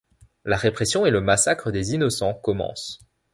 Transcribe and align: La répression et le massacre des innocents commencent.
La 0.45 0.57
répression 0.57 1.05
et 1.05 1.11
le 1.11 1.21
massacre 1.21 1.69
des 1.71 1.93
innocents 1.93 2.33
commencent. 2.33 2.97